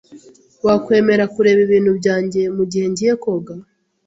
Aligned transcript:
Wakwemera 0.65 1.25
kureba 1.33 1.59
ibintu 1.67 1.91
byanjye 1.99 2.41
mugihe 2.55 2.85
ngiye 2.91 3.13
koga? 3.23 3.53